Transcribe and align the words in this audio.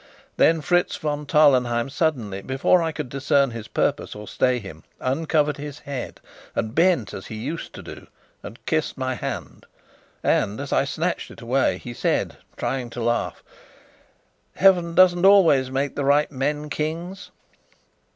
Then 0.37 0.61
Fritz 0.61 0.95
von 0.95 1.27
Tarlenheim 1.27 1.87
suddenly, 1.87 2.41
before 2.41 2.81
I 2.81 2.91
could 2.91 3.07
discern 3.07 3.51
his 3.51 3.67
purpose 3.67 4.15
or 4.15 4.27
stay 4.27 4.57
him, 4.57 4.83
uncovered 4.99 5.57
his 5.57 5.77
head 5.77 6.19
and 6.55 6.73
bent 6.73 7.13
as 7.13 7.27
he 7.27 7.35
used 7.35 7.71
to 7.75 7.83
do, 7.83 8.07
and 8.41 8.57
kissed 8.65 8.97
my 8.97 9.13
hand; 9.13 9.67
and 10.23 10.59
as 10.59 10.73
I 10.73 10.85
snatched 10.85 11.29
it 11.29 11.41
away, 11.41 11.77
he 11.77 11.93
said, 11.93 12.37
trying 12.57 12.89
to 12.89 13.03
laugh: 13.03 13.43
"Heaven 14.55 14.95
doesn't 14.95 15.23
always 15.23 15.69
make 15.69 15.95
the 15.95 16.03
right 16.03 16.31
men 16.31 16.71
kings!" 16.71 17.29